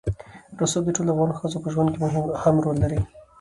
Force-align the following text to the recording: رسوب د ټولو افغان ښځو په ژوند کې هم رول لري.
رسوب 0.59 0.83
د 0.85 0.89
ټولو 0.95 1.11
افغان 1.13 1.31
ښځو 1.39 1.57
په 1.63 1.69
ژوند 1.73 1.89
کې 1.91 1.99
هم 2.43 2.55
رول 2.63 2.77
لري. 2.83 2.99